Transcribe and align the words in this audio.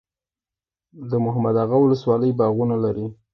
د 1.09 1.11
محمد 1.25 1.55
اغه 1.63 1.77
باغونه 2.39 2.75
لري 2.83 3.05